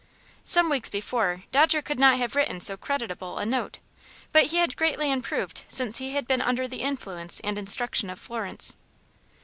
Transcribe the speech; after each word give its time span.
Some 0.43 0.67
weeks 0.71 0.89
before 0.89 1.43
Dodger 1.51 1.83
could 1.83 1.99
not 1.99 2.17
have 2.17 2.35
written 2.35 2.59
so 2.59 2.75
creditable 2.75 3.37
a 3.37 3.45
note, 3.45 3.77
but 4.33 4.45
he 4.45 4.57
had 4.57 4.75
greatly 4.75 5.11
improved 5.11 5.61
since 5.69 5.97
he 5.99 6.13
had 6.13 6.25
been 6.27 6.41
under 6.41 6.67
the 6.67 6.81
influence 6.81 7.39
and 7.41 7.55
instruction 7.55 8.09
of 8.09 8.17
Florence. 8.17 8.75